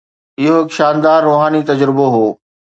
اهو 0.39 0.53
هڪ 0.59 0.67
شاندار 0.77 1.19
روحاني 1.27 1.61
تجربو 1.71 2.05
هو 2.13 2.25